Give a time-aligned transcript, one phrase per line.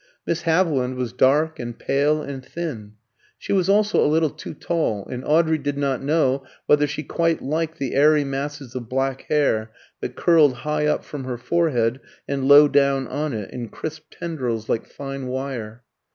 [0.25, 2.93] Miss Haviland was dark, and pale, and thin;
[3.37, 7.39] she was also a little too tall, and Audrey did not know whether she quite
[7.43, 9.69] liked the airy masses of black hair
[9.99, 14.67] that curled high up from her forehead and low down on it, in crisp tendrils
[14.67, 15.83] like fine wire.